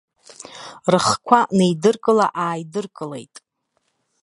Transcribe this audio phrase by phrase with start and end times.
[0.91, 3.35] Рыхқәа неидыркылаааидыркылеит.